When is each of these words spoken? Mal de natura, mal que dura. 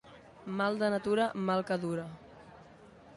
Mal 0.61 0.79
de 0.83 0.89
natura, 0.93 1.27
mal 1.49 1.63
que 1.69 1.77
dura. 1.83 2.07